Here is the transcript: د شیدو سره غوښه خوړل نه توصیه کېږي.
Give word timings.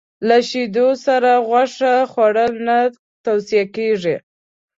د 0.27 0.29
شیدو 0.49 0.87
سره 1.05 1.31
غوښه 1.47 1.93
خوړل 2.11 2.53
نه 2.67 2.77
توصیه 3.25 3.63
کېږي. 3.75 4.15